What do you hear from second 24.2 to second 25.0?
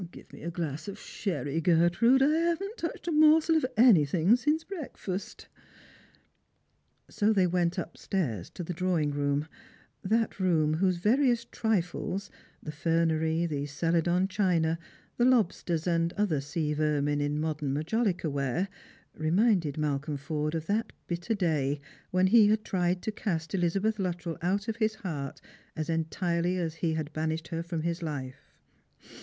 out of his